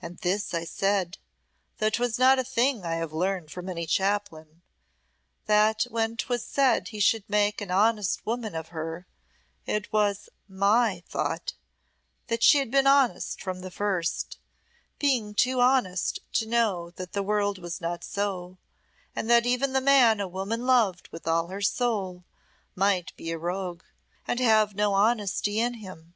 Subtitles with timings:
[0.00, 1.18] And this I said
[1.80, 4.62] though 'twas not a thing I have learned from any chaplain
[5.44, 9.06] that when 'twas said he should make an honest woman of her,
[9.66, 11.52] it was my thought
[12.28, 14.38] that she had been honest from the first,
[14.98, 18.56] being too honest to know that the world was not so,
[19.14, 22.24] and that even the man a woman loved with all her soul,
[22.74, 23.82] might be a rogue,
[24.26, 26.14] and have no honesty in him.